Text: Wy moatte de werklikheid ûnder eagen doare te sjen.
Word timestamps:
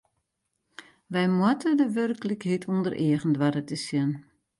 Wy 1.13 1.23
moatte 1.37 1.69
de 1.79 1.87
werklikheid 1.99 2.67
ûnder 2.73 2.95
eagen 3.07 3.33
doare 3.37 3.61
te 3.69 3.77
sjen. 3.85 4.11